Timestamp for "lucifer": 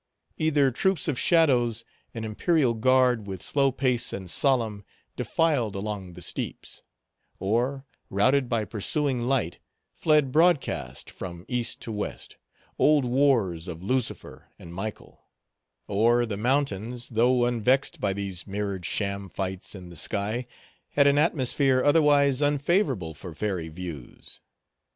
13.83-14.49